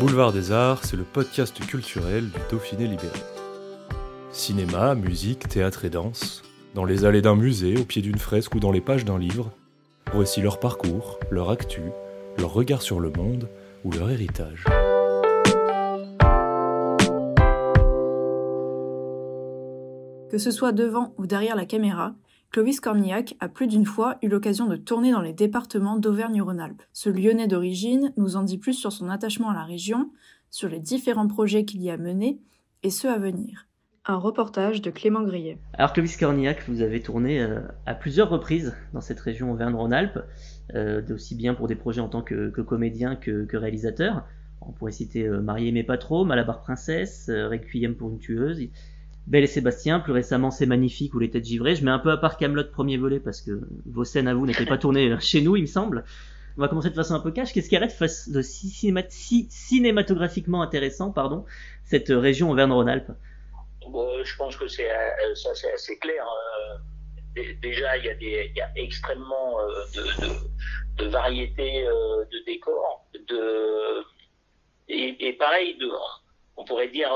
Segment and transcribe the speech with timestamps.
[0.00, 3.18] Boulevard des Arts, c'est le podcast culturel du Dauphiné libéré.
[4.32, 6.42] Cinéma, musique, théâtre et danse,
[6.74, 9.50] dans les allées d'un musée, au pied d'une fresque ou dans les pages d'un livre,
[10.12, 11.82] voici leur parcours, leur actu,
[12.38, 13.48] leur regard sur le monde
[13.84, 14.64] ou leur héritage.
[20.30, 22.14] Que ce soit devant ou derrière la caméra,
[22.50, 26.82] Clovis Cornillac a plus d'une fois eu l'occasion de tourner dans les départements d'Auvergne-Rhône-Alpes.
[26.94, 30.10] Ce lyonnais d'origine nous en dit plus sur son attachement à la région,
[30.48, 32.40] sur les différents projets qu'il y a menés
[32.82, 33.66] et ceux à venir.
[34.06, 35.58] Un reportage de Clément Grillet.
[35.74, 40.20] Alors Clovis Cornillac, vous avez tourné euh, à plusieurs reprises dans cette région Auvergne-Rhône-Alpes,
[40.74, 44.24] euh, aussi bien pour des projets en tant que, comédien que, réalisateur.
[44.62, 48.70] On pourrait citer euh, Marié mais pas trop, Malabar Princesse, Requiem pour une tueuse.
[49.28, 51.74] Belle et Sébastien, plus récemment C'est magnifique ou Les Têtes givrées.
[51.74, 54.46] Je mets un peu à part Camelot premier volet parce que vos scènes à vous
[54.46, 56.04] n'étaient pas tournées chez nous, il me semble.
[56.56, 57.52] On va commencer de façon un peu cash.
[57.52, 61.44] Qu'est-ce qui arrête de si, cinématographiquement intéressant, pardon,
[61.84, 63.12] cette région Auvergne-Rhône-Alpes?
[63.86, 66.24] Bon, Je pense que c'est euh, assez clair.
[67.60, 73.06] Déjà, il y a, des, y a extrêmement euh, de, de, variétés euh, de décors,
[73.28, 74.02] de
[74.88, 75.88] et, et pareil, de,
[76.56, 77.12] on pourrait dire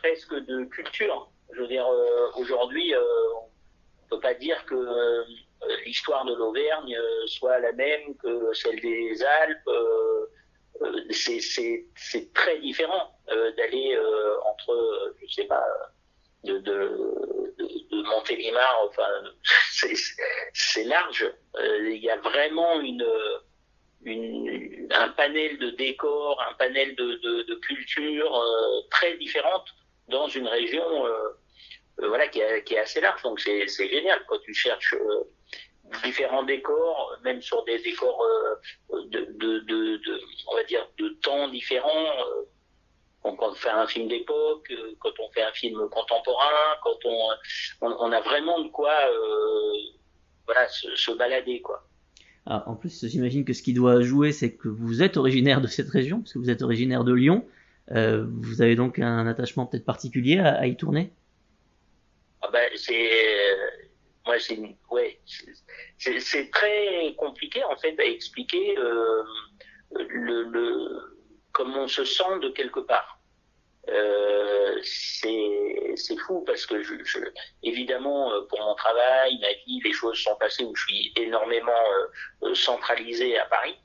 [0.00, 1.30] presque de culture.
[1.52, 3.00] Je veux dire, euh, aujourd'hui, euh,
[3.34, 5.24] on peut pas dire que euh,
[5.84, 9.70] l'histoire de l'Auvergne soit la même que celle des Alpes.
[11.10, 13.14] c'est très différent
[13.56, 13.98] d'aller
[14.50, 15.64] entre, je sais pas,
[16.44, 19.06] de, de, de, Montélimar, enfin,
[20.54, 21.30] c'est large.
[21.58, 22.80] Il y a vraiment
[24.92, 28.42] un panel de décors, un panel de, de cultures
[28.90, 29.68] très différentes
[30.10, 31.10] dans une région euh,
[32.00, 33.22] euh, voilà, qui, est assez large.
[33.22, 35.24] Donc c'est génial quand tu cherches euh,
[36.04, 38.22] différents décors, même sur des décors
[38.90, 40.00] de,
[40.48, 42.12] on va dire, de temps différents.
[43.22, 47.28] Quand on fait un film d'époque, quand on fait un film contemporain, quand on,
[47.82, 48.94] on, a vraiment de quoi,
[50.46, 51.84] voilà, se, balader, quoi.
[52.46, 55.66] Ah, en plus, j'imagine que ce qui doit jouer, c'est que vous êtes originaire de
[55.66, 57.44] cette région, parce que vous êtes originaire de Lyon.
[57.92, 61.12] Euh, vous avez donc un attachement peut-être particulier à, y tourner?
[62.42, 62.98] Ah ben, c'est
[64.24, 64.58] moi c'est
[64.90, 65.18] ouais
[65.98, 69.22] c'est très compliqué en fait à expliquer euh,
[70.08, 71.20] le, le
[71.52, 73.20] comment on se sent de quelque part.
[73.88, 76.94] Euh, c'est fou parce que je,
[77.62, 81.72] évidemment euh, pour mon travail, ma vie, les choses sont passées où je suis énormément
[82.42, 83.76] euh, centralisé à Paris,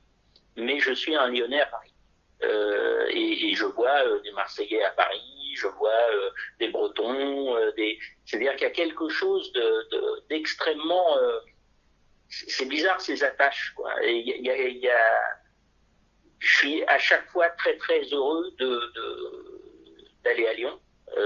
[0.57, 1.94] mais je suis un Lyonnais à Paris.
[2.45, 6.29] Euh, et, je vois euh, des Marseillais à Paris, je vois euh,
[6.59, 7.56] des Bretons,
[8.25, 9.51] c'est-à-dire qu'il y a quelque chose
[10.29, 11.16] d'extrêmement...
[11.17, 11.41] De,
[12.29, 13.94] c'est bizarre ces attaches, quoi.
[16.39, 18.51] Je suis à chaque fois très très heureux
[20.23, 20.79] d'aller à Lyon.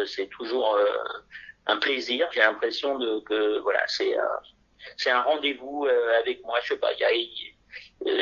[0.06, 0.78] c'est toujours
[1.66, 2.30] un plaisir.
[2.32, 5.88] J'ai l'impression que voilà, c'est un rendez-vous
[6.20, 6.60] avec moi.
[6.64, 6.92] Je sais pas,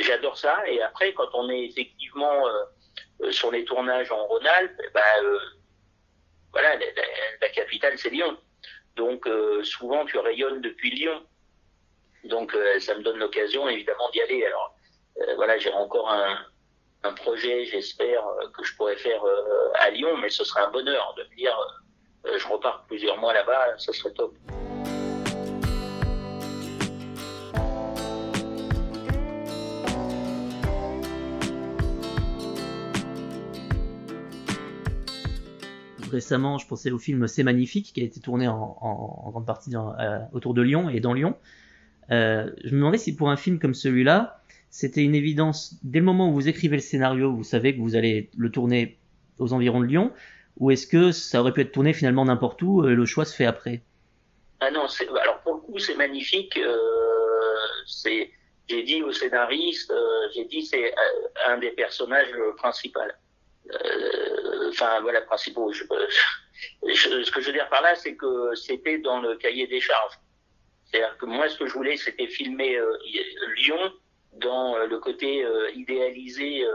[0.01, 0.63] j'adore ça.
[0.69, 2.45] Et après, quand on est effectivement
[3.31, 5.39] sur les tournages en Rhône-Alpes, bah, euh,
[6.51, 8.37] voilà, la, capitale c'est Lyon.
[8.95, 11.23] Donc euh, souvent tu rayonnes depuis Lyon.
[12.23, 14.45] Donc ça me donne l'occasion évidemment d'y aller.
[14.45, 14.75] Alors
[15.35, 16.45] voilà, j'ai encore un,
[17.03, 18.21] un projet, j'espère
[18.53, 19.23] que je pourrais faire
[19.75, 21.57] à Lyon, mais ce serait un bonheur de me dire
[22.25, 24.33] je repars plusieurs mois là-bas, ce serait top.
[36.09, 40.19] Récemment, je pensais au film C'est magnifique, qui a été tourné en, grande partie euh,
[40.33, 41.35] autour de Lyon et dans Lyon.
[42.11, 46.05] Euh, je me demandais si pour un film comme celui-là, c'était une évidence dès le
[46.05, 48.97] moment où vous écrivez le scénario, vous savez que vous allez le tourner
[49.39, 50.11] aux environs de Lyon,
[50.57, 53.35] ou est-ce que ça aurait pu être tourné finalement n'importe où et le choix se
[53.35, 53.81] fait après?
[54.59, 54.87] Ah non,
[55.21, 56.57] alors pour le coup c'est magnifique.
[56.57, 56.73] Euh,
[58.69, 59.93] j'ai dit au scénariste,
[60.35, 60.93] j'ai dit c'est
[61.45, 62.99] un des personnages principaux.
[63.73, 65.71] Euh, enfin voilà, principaux.
[65.71, 65.83] Je,
[67.23, 70.15] ce que je veux dire par là, c'est que c'était dans le cahier des charges.
[70.85, 72.79] C'est-à-dire que moi, ce que je voulais, c'était filmer
[73.57, 73.93] Lyon
[74.33, 76.65] dans le côté idéalisé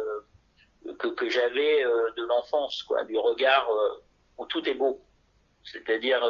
[0.98, 3.66] que, j'avais de l'enfance, quoi, du regard
[4.36, 5.00] où tout est beau.
[5.64, 6.22] C'est-à-dire,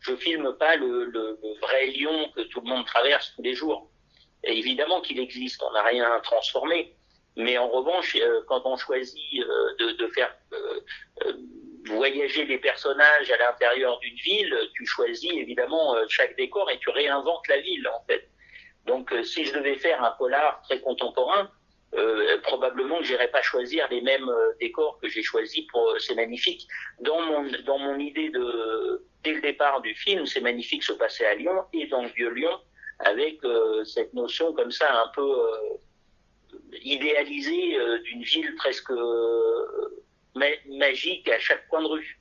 [0.00, 3.54] je filme pas le, le, le, vrai Lyon que tout le monde traverse tous les
[3.54, 3.90] jours.
[4.44, 6.95] Et évidemment qu'il existe, on n'a rien transformé.
[7.36, 11.32] Mais en revanche, euh, quand on choisit euh, de, faire euh,
[11.84, 17.46] voyager les personnages à l'intérieur d'une ville, tu choisis évidemment chaque décor et tu réinventes
[17.48, 18.28] la ville en fait.
[18.86, 21.50] Donc si je devais faire un polar très contemporain,
[22.42, 24.30] probablement que j'irais pas choisir les mêmes
[24.60, 26.66] décors que j'ai choisis pour C'est magnifique.
[27.00, 31.24] Dans mon dans mon idée de dès le départ du film, C'est magnifique se passer
[31.24, 32.58] à Lyon et dans le vieux Lyon
[32.98, 33.38] avec
[33.84, 35.30] cette notion comme ça un peu
[36.84, 40.02] euh, d'une ville presque euh,
[40.34, 42.20] magique à chaque coin de rue.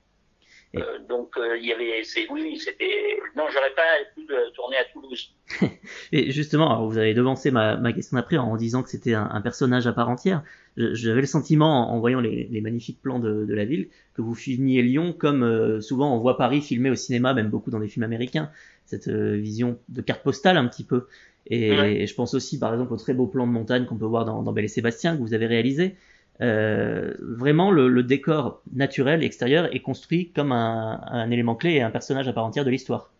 [0.75, 5.33] Euh, donc il y avait, c'est oui, c'était non, j'aurais pas pu tourner à Toulouse.
[6.11, 9.39] et justement, alors vous avez devancé ma, ma question d'après en disant que c'était un,
[9.41, 10.43] personnage à part entière.
[10.77, 14.35] J'avais le sentiment, en, voyant les, les, magnifiques plans de, de, la ville, que vous
[14.35, 18.03] filmiez Lyon comme souvent on voit Paris filmé au cinéma, même beaucoup dans des films
[18.03, 18.51] américains,
[18.85, 21.07] cette vision de carte postale un petit peu.
[21.47, 24.25] Et, je pense aussi, par exemple, au très beau plan de montagne qu'on peut voir
[24.25, 25.95] dans, dans Belle et Sébastien que vous avez réalisé.
[26.41, 31.81] Euh, vraiment, le, le, décor naturel extérieur est construit comme un, un, élément clé et
[31.81, 33.13] un personnage à part entière de l'histoire.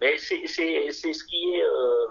[0.00, 2.06] Mais c'est ce qui est euh,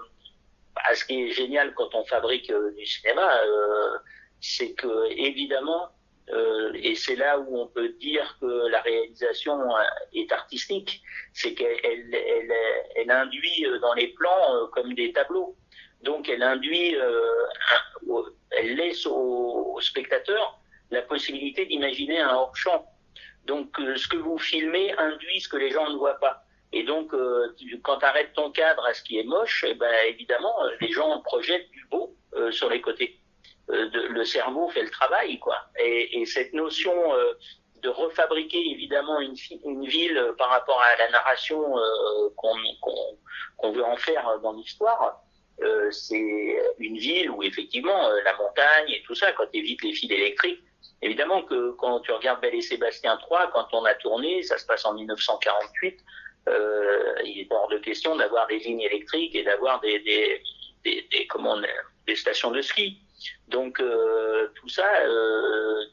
[0.76, 3.98] bah, ce qui est génial quand on fabrique euh, du cinéma, euh,
[4.44, 5.90] c'est que évidemment
[6.30, 11.02] euh, et c'est là où on peut dire que la réalisation euh, est artistique,
[11.34, 12.54] c'est qu'elle elle,
[12.96, 15.56] elle, induit euh, dans les plans comme des tableaux.
[16.02, 16.96] Donc elle induit,
[18.52, 20.60] elle laisse au, spectateur
[20.92, 22.86] la possibilité d'imaginer un hors-champ.
[23.46, 26.44] Donc ce que vous filmez induit ce que les gens ne voient pas.
[26.74, 27.14] Et donc
[27.84, 31.22] quand tu arrêtes ton cadre à ce qui est moche, eh ben, évidemment les gens
[31.22, 32.18] projettent du beau
[32.52, 33.23] sur les côtés.
[33.70, 35.58] Euh, le cerveau fait le travail, quoi.
[35.80, 37.34] Et, et cette notion euh,
[37.82, 43.96] de refabriquer évidemment une, une, ville par rapport à la narration euh, qu'on veut en
[43.98, 45.22] faire dans l'histoire,
[45.62, 49.94] euh, c'est une ville où effectivement la montagne et tout ça, quand tu évites les
[49.94, 50.62] fils électriques,
[51.02, 54.66] évidemment que quand tu regardes Belle et Sébastien 3, quand on a tourné, ça se
[54.66, 56.04] passe en 1948,
[56.50, 60.42] euh, il est hors de question d'avoir des lignes électriques et d'avoir des, des,
[60.84, 61.58] des, des, comment,
[62.08, 63.04] des stations de ski.
[63.48, 65.86] Donc euh, tout ça, euh,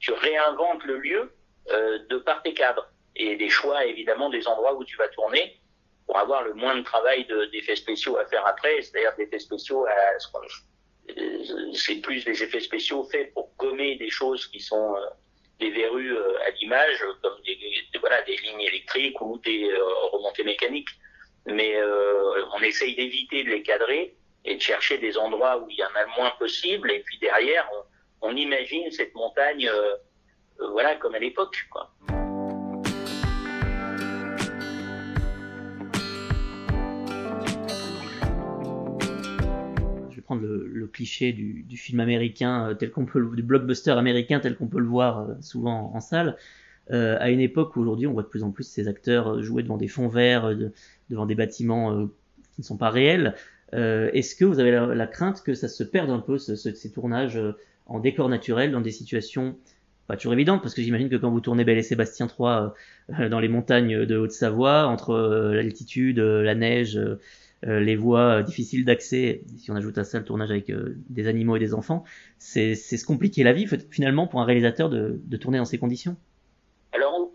[0.00, 1.32] tu, réinventes le lieu
[1.70, 2.86] euh, de par tes cadres
[3.16, 5.58] et des choix évidemment des endroits où tu vas tourner
[6.06, 9.86] pour avoir le moins de travail d'effets spéciaux à faire après, c'est-à-dire des effets spéciaux
[11.74, 14.94] c'est plus des effets spéciaux faits pour gommer des choses qui sont
[15.60, 17.36] des verrues à l'image, comme
[18.00, 19.70] voilà, des lignes électriques ou des
[20.12, 20.90] remontées mécaniques.
[21.46, 21.74] Mais
[22.54, 24.14] on essaye d'éviter de les cadrer
[24.44, 26.90] et de chercher des endroits où il y en a le moins possible.
[26.90, 27.68] Et puis derrière,
[28.20, 29.94] on, imagine cette montagne, euh,
[30.60, 31.56] euh, voilà, comme à l'époque.
[40.10, 44.56] Je vais prendre le, cliché du, film américain euh, tel peut du blockbuster américain tel
[44.56, 46.36] qu'on peut le voir souvent en, salle.
[46.90, 49.78] À une époque où aujourd'hui on voit de plus en plus ces acteurs jouer devant
[49.78, 50.70] des fonds verts, de,
[51.08, 52.06] devant des bâtiments
[52.54, 53.34] qui ne sont pas réels.
[53.72, 56.92] Euh, est-ce que vous avez la, crainte que ça se perde un peu, ce, ces
[56.92, 57.52] tournages euh,
[57.86, 59.56] en décor naturel, dans des situations
[60.06, 62.74] pas toujours évidentes, parce que j'imagine que quand vous tournez Belle et Sébastien 3
[63.18, 65.14] euh, dans les montagnes de Haute-Savoie, entre
[65.54, 67.00] l'altitude, la neige,
[67.62, 70.70] les voies difficiles d'accès, si on ajoute à ça le tournage avec
[71.08, 72.04] des animaux et des enfants,
[72.36, 76.16] c'est se compliquer la vie finalement pour un réalisateur de, de tourner dans ces conditions?
[76.92, 77.32] Alors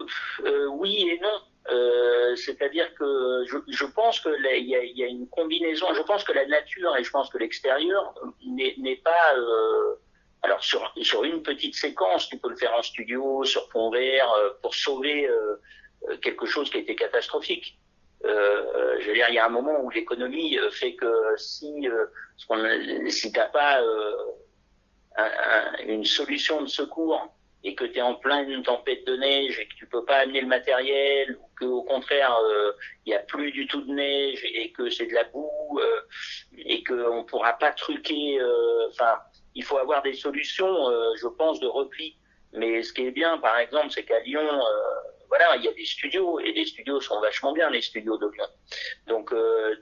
[0.79, 1.39] oui et non.
[1.71, 5.93] Euh, c'est-à-dire que je, pense que il y a, une combinaison.
[5.93, 8.13] Je pense que la nature et je pense que l'extérieur
[8.45, 9.35] n'est pas.
[9.35, 9.95] Euh,
[10.41, 14.51] alors sur, une petite séquence, tu peux le faire en studio, sur fond vert, euh,
[14.61, 15.29] pour sauver
[16.21, 17.77] quelque chose qui a été catastrophique.
[18.23, 21.87] Je veux dire, il y a un moment où l'économie fait que si
[23.09, 23.81] si t'as pas
[25.17, 29.67] un, une solution de secours et que tu es en pleine tempête de neige et
[29.67, 32.71] que tu peux pas amener le matériel ou que au contraire euh,
[33.05, 36.01] il y a plus du tout de neige et que c'est de la boue euh,
[36.57, 39.19] et que on pourra pas truquer euh, enfin
[39.55, 40.75] il faut avoir des solutions
[41.15, 42.15] je pense de repli.
[42.53, 44.47] Mais ce qui est bien par exemple c'est qu'à Lyon
[45.27, 48.27] voilà il y a des studios et les studios sont vachement bien les studios de
[48.27, 48.47] Lyon.
[49.07, 49.33] Donc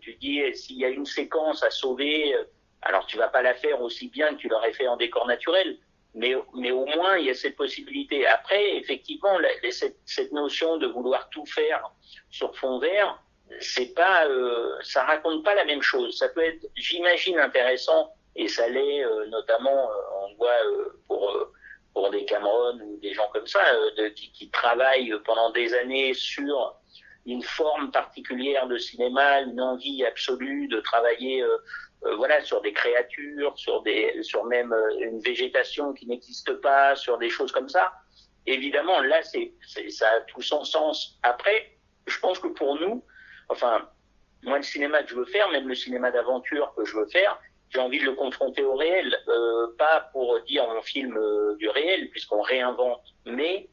[0.02, 2.36] tu dis s'il y a une séquence à sauver
[2.82, 5.78] alors tu vas pas la faire aussi bien que tu l'aurais fait en décor naturel
[6.18, 8.26] mais, mais au moins il y a cette possibilité.
[8.28, 9.38] Après, effectivement,
[9.72, 11.92] cette, cette, notion de vouloir tout faire
[12.30, 13.20] sur fond vert,
[13.60, 16.18] c'est pas, euh, ça raconte pas la même chose.
[16.18, 19.90] Ça peut être, j'imagine, intéressant et ça l'est notamment,
[20.24, 20.60] on voit
[21.08, 21.52] pour
[21.94, 23.60] pour des Cameron ou des gens comme ça
[23.98, 26.76] de, qui, qui travaillent pendant des années sur
[27.26, 31.44] une forme particulière de cinéma, une envie absolue de travailler
[32.04, 36.54] euh, euh, voilà sur des créatures, sur des sur même euh, une végétation qui n'existe
[36.62, 37.94] pas, sur des choses comme ça.
[38.46, 39.54] Évidemment, là c'est
[39.90, 41.20] ça a tout son sens.
[41.24, 43.04] Après, je pense que pour nous,
[43.50, 43.90] enfin
[44.44, 47.40] moi le cinéma que je veux faire, même le cinéma d'aventure que je veux faire,
[47.70, 51.20] j'ai envie de le confronter au réel, euh, pas pour dire on filme
[51.58, 53.68] du réel puisqu'on réinvente, mais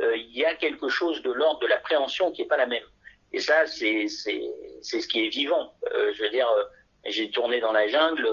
[0.00, 2.84] euh, il y a quelque chose de l'ordre de l'appréhension qui est pas la même.
[3.32, 5.74] Et ça, c'est c'est ce qui est vivant.
[5.92, 6.64] Euh, je veux dire, euh,
[7.06, 8.28] j'ai tourné dans la jungle.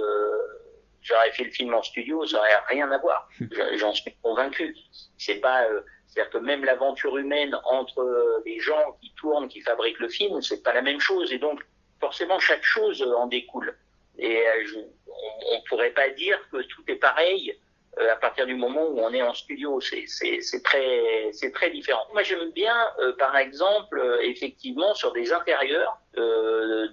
[1.01, 3.29] J'aurais fait le film en studio, ça aurait rien à voir.
[3.75, 4.75] J'en suis convaincu.
[5.17, 5.65] C'est pas,
[6.07, 10.63] c'est-à-dire que même l'aventure humaine entre les gens qui tournent, qui fabriquent le film, c'est
[10.63, 11.31] pas la même chose.
[11.31, 11.61] Et donc,
[11.99, 13.77] forcément, chaque chose en découle.
[14.17, 14.43] Et
[14.75, 17.66] on, on pourrait pas dire que tout est pareil euh,
[18.11, 19.79] à partir du moment où on est en studio.
[19.81, 22.05] C'est très, très différent.
[22.13, 25.97] Moi, j'aime bien, euh, par exemple, euh, effectivement, sur des intérieurs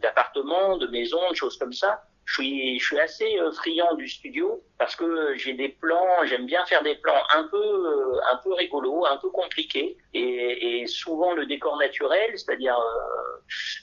[0.02, 2.02] d'appartements, de maisons, de choses comme ça.
[2.26, 6.64] Je suis, je suis assez friand du studio parce que j'ai des plans, j'aime bien
[6.66, 11.46] faire des plans un peu, un peu rigolos, un peu compliqués, et, et souvent le
[11.46, 12.78] décor naturel, c'est-à-dire,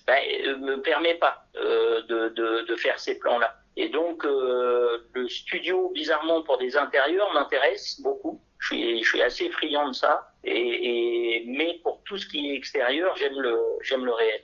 [0.06, 0.20] ben,
[0.60, 3.56] me permet pas de, de, de faire ces plans-là.
[3.82, 8.40] Et donc, euh, le studio, bizarrement, pour des intérieurs, m'intéresse beaucoup.
[8.60, 10.36] Je suis, assez friand de ça.
[10.44, 14.42] Et, mais pour tout ce qui est extérieur, j'aime le, réel.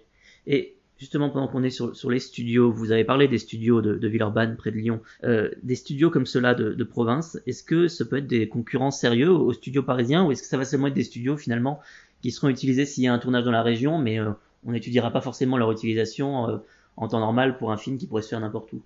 [0.47, 4.07] Et justement, pendant qu'on est sur, les studios, vous avez parlé des studios de, de
[4.07, 5.01] Villeurbanne, près de Lyon.
[5.23, 9.29] Euh, des studios comme ceux-là de, province, est-ce que ça peut être des concurrents sérieux
[9.29, 11.79] aux studios parisiens ou est-ce que ça va seulement être des studios, finalement,
[12.23, 14.31] qui seront utilisés s'il y a un tournage dans la région, mais euh,
[14.65, 16.59] on n'étudiera pas forcément leur utilisation
[16.95, 18.81] en temps normal pour un film qui pourrait se faire n'importe où?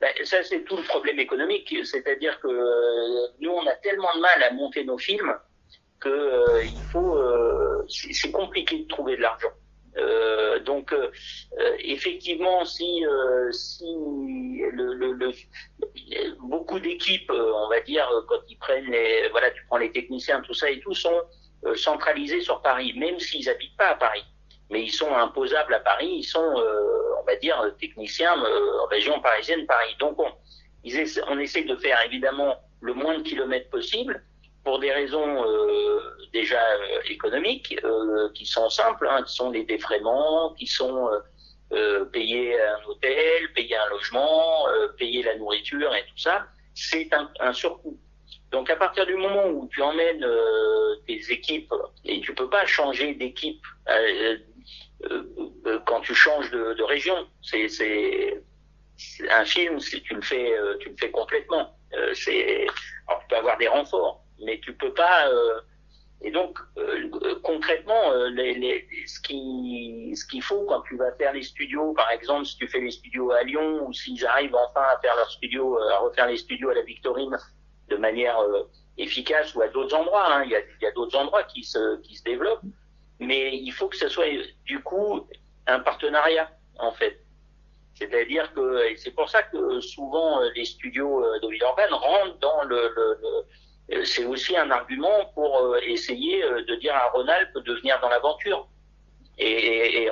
[0.00, 1.74] Ben, ça, c'est tout le problème économique.
[1.84, 5.34] C'est-à-dire que euh, nous, on a tellement de mal à monter nos films
[6.00, 9.52] que euh, il faut, euh, c'est compliqué de trouver de l'argent.
[10.64, 10.94] donc,
[11.80, 13.02] effectivement, si,
[13.50, 13.90] si
[14.72, 15.30] le, le,
[16.40, 20.54] beaucoup d'équipes, on va dire, quand ils prennent les, voilà, tu prends les techniciens, tout
[20.54, 21.20] ça et tout, sont
[21.74, 24.24] centralisés sur Paris, même s'ils habitent pas à Paris
[24.70, 28.86] mais ils sont imposables à Paris, ils sont, euh, on va dire, techniciens euh, en
[28.86, 29.96] région parisienne, Paris.
[29.98, 30.30] Donc on,
[31.38, 34.22] essaie de faire évidemment le moins de kilomètres possible
[34.64, 36.00] pour des raisons euh,
[36.32, 36.60] déjà
[37.08, 37.76] économiques
[38.34, 41.08] qui sont simples, hein, qui sont les défraiements, qui sont
[42.12, 44.66] payer un hôtel, payer un logement,
[44.98, 46.46] payer la nourriture et tout ça.
[46.74, 47.10] C'est
[47.40, 47.98] un, surcoût.
[48.50, 50.26] Donc à partir du moment où tu emmènes
[51.06, 51.72] tes équipes
[52.04, 53.62] et tu peux pas changer d'équipe
[55.86, 57.26] quand tu changes de, région.
[57.42, 58.42] C'est,
[59.30, 61.76] un film, tu le fais, euh, tu le fais complètement.
[61.92, 65.30] alors, tu peux avoir des renforts, mais tu peux pas.
[66.20, 66.58] et donc
[67.42, 68.10] concrètement,
[69.06, 72.66] ce qui, ce qu'il faut quand tu vas faire les studios, par exemple, si tu
[72.66, 76.26] fais les studios à Lyon ou s'ils arrivent enfin à faire leurs studios, à refaire
[76.26, 77.36] les studios à la Victorine
[77.88, 78.36] de manière
[78.98, 80.34] efficace ou à d'autres endroits.
[80.34, 80.44] Hein.
[80.44, 82.64] Il y a, y a d'autres endroits qui se, qui se développent
[83.20, 84.26] mais il faut que ce soit
[84.64, 85.26] du coup
[85.66, 87.20] un partenariat en fait.
[87.98, 92.62] C'est-à-dire que c'est pour ça que souvent euh, les studios euh, de Villeurbanne rentrent dans
[92.64, 97.98] le, le c'est aussi un argument pour euh, essayer de dire à Ronalp de venir
[98.00, 98.68] dans l'aventure.
[99.40, 100.10] Et, et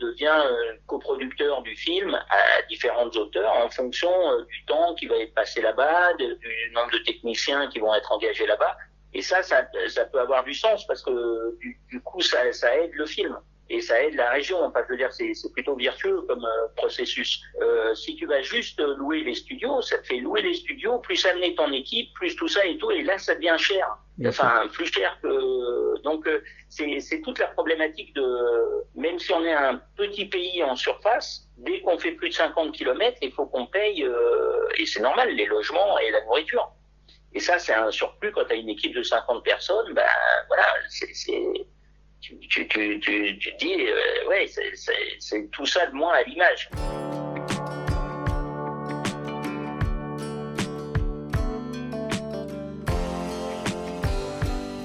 [0.00, 0.42] devient
[0.86, 4.10] coproducteur du film à différentes auteurs en fonction
[4.48, 8.46] du temps qui va être passé là-bas, du nombre de techniciens qui vont être engagés
[8.46, 8.74] là-bas.
[9.14, 12.76] Et ça, ça, ça, peut avoir du sens parce que du, du coup, ça, ça,
[12.76, 13.36] aide le film
[13.68, 14.62] et ça aide la région.
[14.62, 17.42] Enfin, je veux dire, c'est plutôt vertueux comme euh, processus.
[17.60, 21.24] Euh, si tu vas juste louer les studios, ça te fait louer les studios, plus
[21.26, 23.86] amener ton équipe, plus tout ça et tout, et là, ça devient cher.
[24.26, 26.02] enfin, plus cher que.
[26.02, 28.26] Donc, euh, c'est toute la problématique de.
[28.94, 32.72] Même si on est un petit pays en surface, dès qu'on fait plus de 50
[32.72, 36.70] kilomètres, il faut qu'on paye, euh, et c'est normal, les logements et la nourriture.
[37.36, 40.06] Et ça, c'est un surplus quand tu as une équipe de 50 personnes, ben
[40.48, 41.12] voilà, c'est,
[42.22, 42.66] tu, tu,
[43.60, 44.46] dis, euh, ouais,
[45.18, 46.70] c'est tout ça de moins à l'image.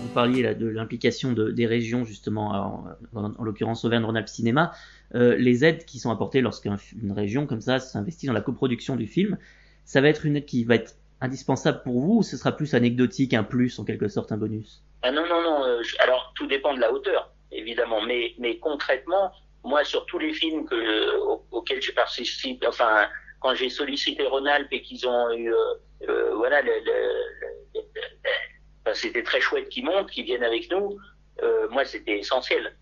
[0.02, 4.74] Vous parliez de l'implication de, des régions justement, en, en, l'occurrence Auvergne-Rhône-Alpes Cinéma,
[5.16, 6.78] euh, les aides qui sont apportées lorsqu'une
[7.14, 9.38] région comme ça s'investit dans la coproduction du film,
[9.86, 12.74] ça va être une aide qui va être indispensable pour vous ou ce sera plus
[12.74, 14.84] anecdotique, un plus en quelque sorte, un bonus?
[15.04, 15.66] Ah Non, non, non.
[15.66, 19.32] Euh, alors tout dépend de la hauteur, évidemment, mais, concrètement,
[19.64, 21.18] moi, sur tous les films que,
[21.52, 23.08] auxquels j'ai participé, enfin,
[23.40, 25.54] quand j'ai sollicité Ronald et qu'ils ont eu,
[26.36, 27.82] voilà, le, le,
[28.94, 30.98] c'était très chouette qu'ils montent, qu'ils viennent avec nous.
[31.70, 32.76] moi, c'était essentiel.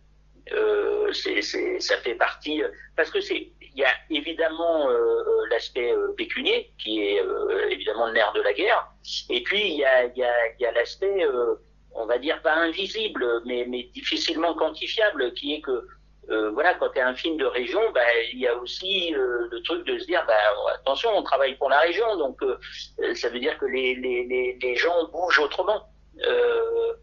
[0.52, 1.42] Euh, c'est,
[1.80, 2.64] ça fait partie
[2.96, 7.22] parce que c'est il y a évidemment euh, l'aspect euh, pécunier qui est
[7.70, 8.88] évidemment le nerf de la guerre
[9.30, 11.26] et puis il y a l'aspect
[11.94, 15.88] on va dire pas invisible mais difficilement quantifiable qui est que
[16.54, 19.84] voilà, quand tu es un film de région, bah, il y a aussi le truc
[19.88, 20.36] de se dire, bah,
[20.76, 22.40] attention, on travaille pour la région, donc
[23.16, 25.90] ça veut dire que les, gens bougent autrement.
[26.24, 26.94] Euh,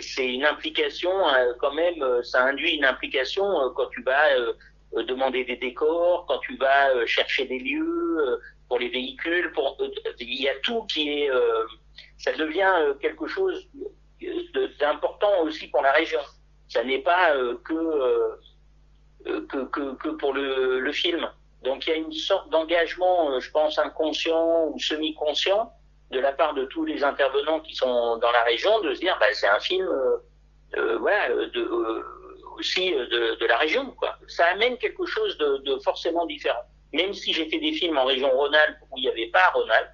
[0.00, 4.28] c'est une implication euh, quand même, euh, ça induit une implication euh, quand tu vas
[5.02, 9.76] demander des décors, quand tu vas chercher des lieux pour les véhicules, pour
[10.20, 11.30] il y a tout qui est,
[12.18, 13.68] ça devient quelque chose
[14.80, 16.20] d'important aussi pour la région.
[16.68, 17.34] Ça n'est pas
[17.64, 18.38] que,
[19.24, 21.28] que, que, pour le, film.
[21.62, 25.72] Donc il y a une sorte d'engagement, je pense, inconscient ou semi-conscient
[26.10, 29.16] de la part de tous les intervenants qui sont dans la région de se dire
[29.20, 30.16] bah, c'est un film euh,
[30.76, 32.02] euh voilà, de, euh,
[32.58, 33.90] aussi de, de, la région.
[33.92, 34.16] Quoi.
[34.28, 36.62] Ça amène quelque chose de, de forcément différent.
[36.92, 39.90] Même si j'ai fait des films en région Rhône-Alpes où il n'y avait pas Rhône-Alpes,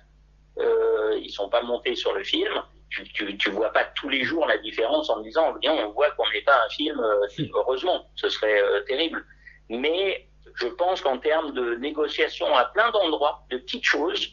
[0.58, 2.52] euh, ils sont pas montés sur le film.
[2.90, 6.10] Tu, tu, tu, vois pas tous les jours la différence en disant bien on voit
[6.10, 9.24] qu'on n'est pas un film euh, heureusement ce serait terrible
[9.68, 10.26] mais
[10.56, 14.32] je pense qu'en termes de négociation à plein d'endroits de petites choses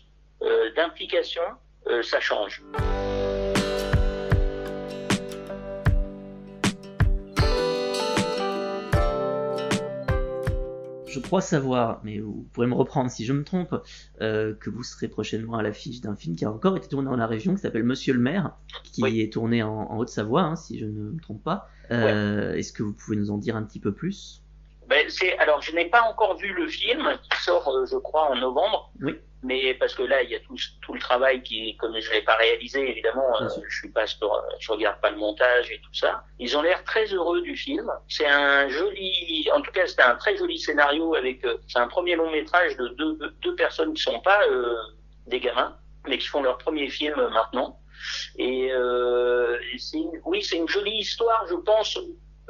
[0.75, 1.43] d'implication
[1.89, 2.61] euh, ça change.
[11.17, 13.75] Je crois savoir, mais vous pourrez me reprendre si je me trompe,
[14.21, 17.15] euh, que vous serez prochainement à l'affiche d'un film qui a encore été tourné dans
[17.15, 18.51] la région, qui s'appelle Monsieur le maire,
[18.83, 21.69] qui est tourné en, Haute-Savoie, hein, si je ne me trompe pas.
[21.89, 24.43] Euh, est-ce que vous pouvez nous en dire un petit peu plus?
[24.87, 25.07] Ben,
[25.39, 28.91] alors je n'ai pas encore vu le film qui sort, je crois, en novembre.
[29.01, 32.11] Oui mais parce que là il y a tout, tout le travail qui comme je
[32.11, 35.79] l'ai pas réalisé évidemment euh, je suis pas sur, je regarde pas le montage et
[35.79, 36.23] tout ça.
[36.39, 37.91] Ils ont l'air très heureux du film.
[38.07, 41.87] C'est un joli en tout cas c'est un très joli scénario avec euh, c'est un
[41.87, 44.75] premier long métrage de deux, deux personnes qui sont pas euh,
[45.27, 47.79] des gamins mais qui font leur premier film maintenant.
[48.37, 51.99] Et, euh, c'est oui c'est une jolie histoire je pense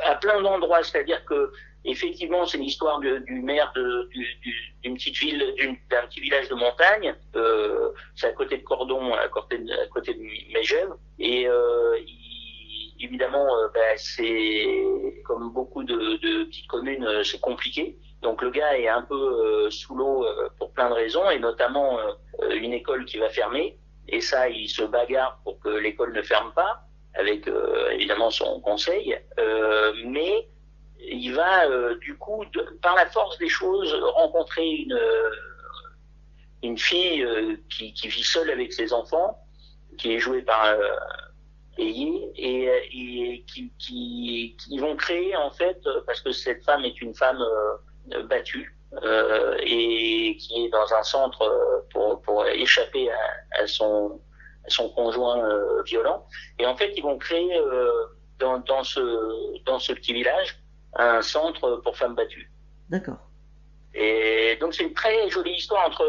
[0.03, 0.83] à plein d'endroits.
[0.83, 1.51] C'est-à-dire que
[1.89, 3.71] Effectivement, c'est l'histoire du maire
[4.83, 5.55] d'une petite ville,
[5.89, 7.15] d'un petit village de montagne.
[7.37, 10.97] Euh, c'est à côté de Cordon, à côté de, à.
[11.17, 11.97] Et euh,
[12.99, 14.67] évidemment, euh, ben, c'est
[15.23, 17.97] comme beaucoup de, de petites communes, c'est compliqué.
[18.21, 20.27] Donc le gars est un peu sous l'eau
[20.59, 21.99] pour plein de raisons, et notamment
[22.51, 23.77] une école qui va fermer.
[24.09, 26.81] Et ça, il se bagarre pour que l'école ne ferme pas,
[27.13, 27.49] avec
[27.93, 29.17] évidemment son conseil.
[30.03, 30.47] mais
[30.99, 32.43] il va euh, du coup,
[32.81, 35.29] par la force des choses, rencontrer une, euh,
[36.63, 39.39] une fille euh, qui, qui, vit seule avec ses enfants,
[39.97, 40.79] qui est jouée par euh,
[41.77, 47.13] et, et qui, qui, qui, vont créer en fait, parce que cette femme est une
[47.13, 47.43] femme
[48.25, 48.75] battue
[49.61, 54.19] et qui est dans un centre pour, pour échapper à, à son,
[54.67, 55.47] son conjoint
[55.85, 56.25] violent.
[56.57, 57.61] Et en fait, ils vont créer
[58.39, 60.57] dans, dans, ce, dans ce petit village
[60.95, 62.51] un centre pour femmes battues.
[62.89, 63.19] D'accord.
[63.93, 66.03] Et donc c'est une très jolie histoire entre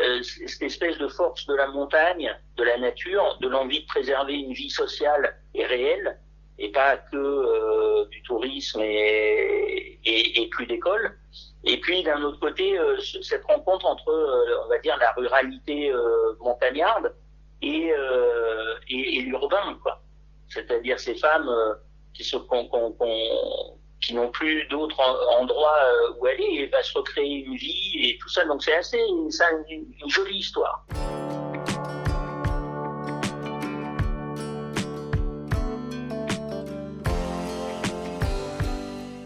[0.00, 4.34] euh, cette espèce de force de la montagne, de la nature, de l'envie de préserver
[4.34, 6.18] une vie sociale et réelle,
[6.58, 11.16] et pas que euh, du tourisme et, et, et plus d'école.
[11.64, 15.92] Et puis d'un autre côté, euh, cette rencontre entre, euh, on va dire, la ruralité
[15.92, 17.14] euh, montagnarde
[17.62, 17.92] et,
[18.88, 20.00] et, et l'urbain, quoi.
[20.48, 21.50] C'est-à-dire ces femmes
[22.14, 22.92] qui se qu'on
[24.00, 25.00] qui n'ont plus d'autres
[25.38, 28.44] endroits euh, où aller et va se recréer une vie et tout ça.
[28.44, 29.30] Donc c'est assez une,
[29.68, 30.86] une, jolie histoire.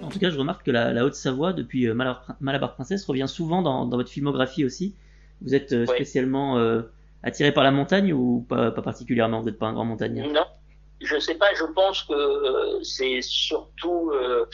[0.03, 3.89] En tout cas, je remarque que la, Haute-Savoie, depuis euh, Malabar, Princesse, revient souvent dans,
[3.89, 4.95] votre filmographie aussi.
[5.41, 6.59] Vous êtes euh, spécialement
[7.23, 9.41] attiré par la montagne ou pas, pas particulièrement?
[9.41, 10.29] Vous n'êtes pas un grand montagnard?
[10.29, 10.45] Non,
[11.05, 14.49] je sais pas, je pense que euh, c'est surtout, euh,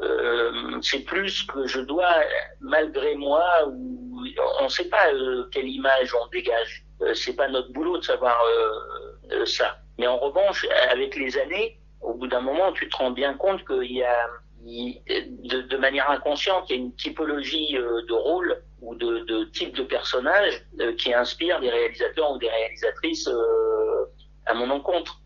[0.00, 2.14] euh, c'est plus que je dois,
[2.60, 4.22] malgré moi, ou
[4.60, 5.10] on ne sait pas
[5.52, 6.84] quelle image on dégage.
[7.14, 8.38] c'est pas notre boulot de savoir
[9.44, 9.78] ça.
[9.98, 13.66] Mais en revanche, avec les années, au bout d'un moment, tu te rends bien compte
[13.66, 14.26] qu'il y a,
[14.62, 19.74] de, de, manière inconsciente, il y a une typologie de rôle ou de, de type
[19.74, 20.62] de personnage
[20.98, 23.28] qui inspire des réalisateurs ou des réalisatrices
[24.46, 25.20] à mon encontre.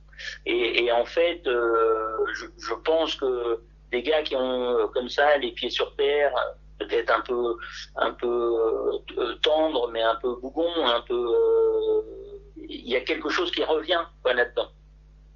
[0.47, 5.71] Et, en fait, euh, je, pense que des gars qui ont comme ça les pieds
[5.71, 6.33] sur terre,
[6.79, 7.57] peut-être un peu
[7.97, 9.01] un peu
[9.43, 11.35] tendre, mais un peu bougon, un peu
[12.57, 14.69] il y a quelque chose qui revient là-dedans.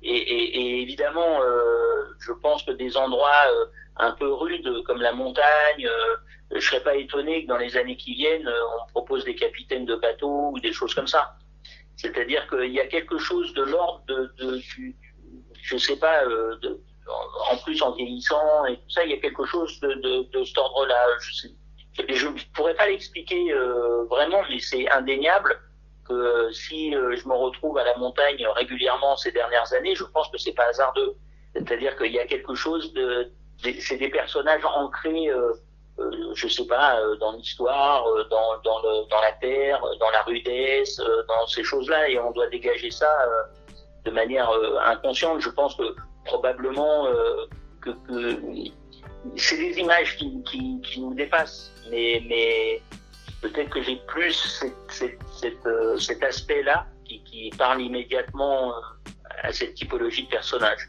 [0.03, 1.89] Et, évidemment, euh,
[2.21, 6.17] je pense que des endroits euh, un peu rudes comme la montagne, euh,
[6.55, 9.87] je serais pas étonné que dans les années qui viennent, euh, on propose des capitaines
[9.87, 11.35] de bateaux ou des choses comme ça.
[11.99, 14.97] C'est-à-dire qu'il y a quelque chose de l'ordre de, de, du,
[15.63, 16.81] je sais pas, euh, de,
[17.51, 20.45] en plus en vieillissant et tout ça, il y a quelque chose de, de, de
[20.45, 21.07] cet ordre-là.
[21.21, 21.49] Je
[22.09, 23.53] je pourrais pas l'expliquer
[24.09, 25.59] vraiment, mais c'est indéniable
[26.09, 30.05] que euh, si euh, je me retrouve à la montagne régulièrement ces dernières années, je
[30.05, 31.15] pense que c'est pas hasardeux.
[31.55, 33.31] C'est-à-dire qu'il y a quelque chose de,
[33.81, 35.55] c'est des personnages ancrés, euh, euh,
[36.35, 41.65] je sais pas, dans l'histoire, dans, dans, dans la terre, dans la rudesse, dans ces
[41.65, 43.11] choses-là, et on doit dégager ça
[44.05, 44.51] de manière
[44.87, 45.41] inconsciente.
[45.41, 47.07] Je pense que probablement
[47.81, 47.91] que,
[49.37, 52.83] c'est des images qui, qui, nous dépassent, mais, mais
[53.43, 54.65] peut-être que j'ai plus
[55.03, 58.81] euh, cet aspect-là qui, qui, parle immédiatement euh,
[59.43, 60.89] à cette typologie de personnage.